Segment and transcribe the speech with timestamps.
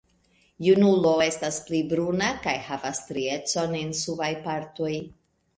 [0.67, 4.93] Junulo estas pli bruna kaj havas striecon en subaj partoj.